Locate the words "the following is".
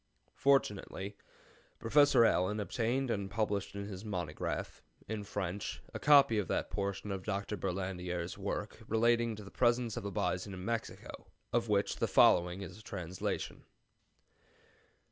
11.97-12.79